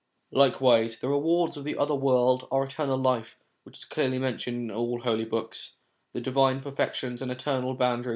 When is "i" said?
8.09-8.09